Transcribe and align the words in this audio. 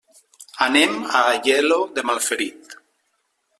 Anem 0.67 0.95
a 1.19 1.21
Aielo 1.33 1.79
de 1.99 2.07
Malferit. 2.11 2.77